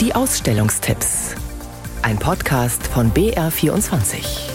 [0.00, 1.34] Die Ausstellungstipps.
[2.02, 4.48] Ein Podcast von BR24.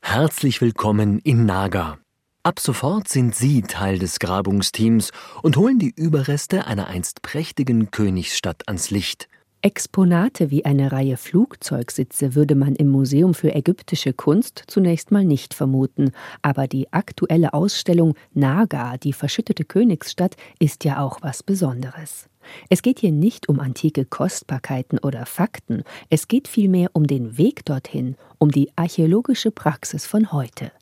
[0.00, 1.98] Herzlich willkommen in Naga.
[2.42, 5.10] Ab sofort sind Sie Teil des Grabungsteams
[5.42, 9.28] und holen die Überreste einer einst prächtigen Königsstadt ans Licht.
[9.64, 15.54] Exponate wie eine Reihe Flugzeugsitze würde man im Museum für ägyptische Kunst zunächst mal nicht
[15.54, 16.10] vermuten,
[16.42, 22.28] aber die aktuelle Ausstellung Naga, die verschüttete Königsstadt, ist ja auch was Besonderes.
[22.70, 27.64] Es geht hier nicht um antike Kostbarkeiten oder Fakten, es geht vielmehr um den Weg
[27.64, 30.72] dorthin, um die archäologische Praxis von heute.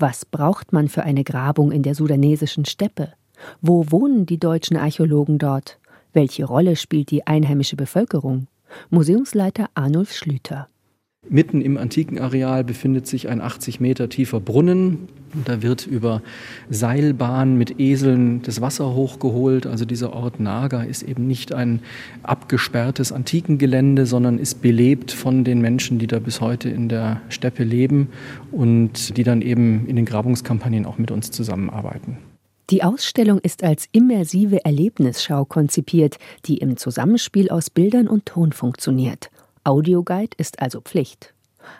[0.00, 3.12] Was braucht man für eine Grabung in der sudanesischen Steppe?
[3.60, 5.78] Wo wohnen die deutschen Archäologen dort?
[6.14, 8.46] Welche Rolle spielt die einheimische Bevölkerung?
[8.88, 10.68] Museumsleiter Arnulf Schlüter.
[11.28, 15.08] Mitten im antiken Areal befindet sich ein 80 Meter tiefer Brunnen.
[15.44, 16.22] Da wird über
[16.70, 19.66] Seilbahn mit Eseln das Wasser hochgeholt.
[19.66, 21.80] Also dieser Ort Naga ist eben nicht ein
[22.22, 27.64] abgesperrtes Antikengelände, sondern ist belebt von den Menschen, die da bis heute in der Steppe
[27.64, 28.10] leben
[28.52, 32.18] und die dann eben in den Grabungskampagnen auch mit uns zusammenarbeiten.
[32.70, 39.30] Die Ausstellung ist als immersive Erlebnisschau konzipiert, die im Zusammenspiel aus Bildern und Ton funktioniert.
[39.64, 41.34] Audioguide ist also Pflicht.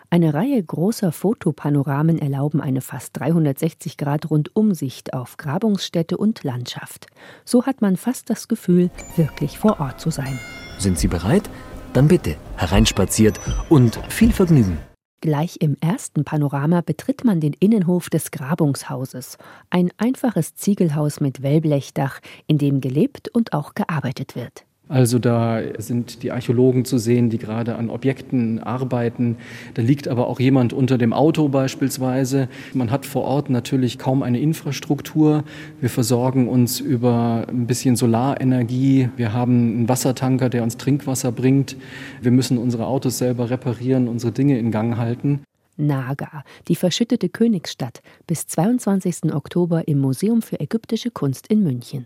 [0.09, 7.07] Eine Reihe großer Fotopanoramen erlauben eine fast 360 Grad Rundumsicht auf Grabungsstätte und Landschaft.
[7.45, 10.39] So hat man fast das Gefühl, wirklich vor Ort zu sein.
[10.77, 11.49] Sind Sie bereit?
[11.93, 14.77] Dann bitte hereinspaziert und viel Vergnügen.
[15.25, 19.39] Gleich im ersten Panorama betritt man den Innenhof des Grabungshauses,
[19.71, 24.65] ein einfaches Ziegelhaus mit Wellblechdach, in dem gelebt und auch gearbeitet wird.
[24.87, 29.37] Also da sind die Archäologen zu sehen, die gerade an Objekten arbeiten.
[29.73, 32.47] Da liegt aber auch jemand unter dem Auto beispielsweise.
[32.73, 35.43] Man hat vor Ort natürlich kaum eine Infrastruktur.
[35.81, 39.09] Wir versorgen uns über ein bisschen Solarenergie.
[39.17, 41.77] Wir haben einen Wassertanker, der uns Trinkwasser bringt.
[42.21, 45.41] Wir müssen unsere Autos selber reparieren, unsere Dinge in Gang halten.
[45.77, 49.33] Naga, die verschüttete Königsstadt, bis 22.
[49.33, 52.05] Oktober im Museum für ägyptische Kunst in München.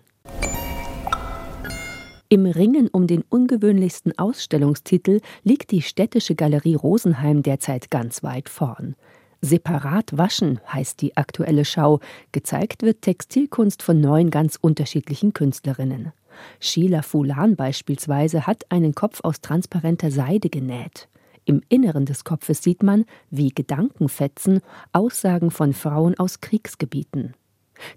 [2.32, 8.96] Im Ringen um den ungewöhnlichsten Ausstellungstitel liegt die Städtische Galerie Rosenheim derzeit ganz weit vorn.
[9.42, 12.02] Separat waschen heißt die aktuelle Schau.
[12.32, 16.12] Gezeigt wird Textilkunst von neun ganz unterschiedlichen Künstlerinnen.
[16.60, 21.08] Sheila Fulan beispielsweise hat einen Kopf aus transparenter Seide genäht.
[21.46, 24.62] Im Inneren des Kopfes sieht man, wie Gedankenfetzen,
[24.94, 27.34] Aussagen von Frauen aus Kriegsgebieten.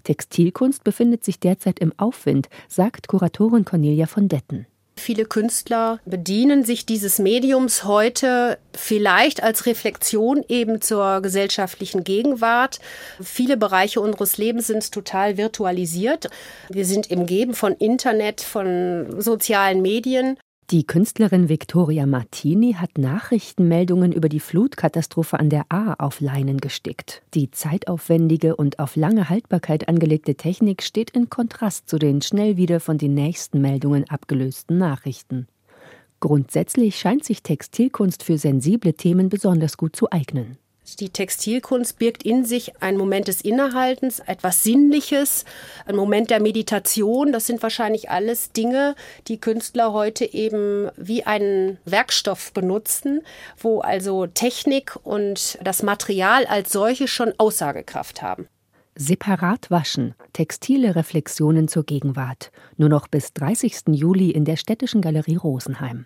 [0.03, 4.67] Textilkunst befindet sich derzeit im Aufwind, sagt Kuratorin Cornelia von Detten.
[4.95, 12.79] Viele Künstler bedienen sich dieses Mediums heute vielleicht als Reflexion eben zur gesellschaftlichen Gegenwart.
[13.21, 16.29] Viele Bereiche unseres Lebens sind total virtualisiert.
[16.69, 20.37] Wir sind im Geben von Internet, von sozialen Medien.
[20.73, 27.21] Die Künstlerin Victoria Martini hat Nachrichtenmeldungen über die Flutkatastrophe an der A auf Leinen gestickt.
[27.35, 32.79] Die zeitaufwendige und auf lange Haltbarkeit angelegte Technik steht in Kontrast zu den schnell wieder
[32.79, 35.45] von den nächsten Meldungen abgelösten Nachrichten.
[36.19, 40.57] Grundsätzlich scheint sich Textilkunst für sensible Themen besonders gut zu eignen.
[40.95, 45.45] Die Textilkunst birgt in sich einen Moment des Innehaltens, etwas Sinnliches,
[45.85, 47.31] ein Moment der Meditation.
[47.31, 48.95] Das sind wahrscheinlich alles Dinge,
[49.27, 53.21] die Künstler heute eben wie einen Werkstoff benutzen,
[53.57, 58.47] wo also Technik und das Material als solche schon Aussagekraft haben.
[58.95, 62.51] Separat waschen, textile Reflexionen zur Gegenwart.
[62.77, 63.87] Nur noch bis 30.
[63.87, 66.01] Juli in der Städtischen Galerie Rosenheim.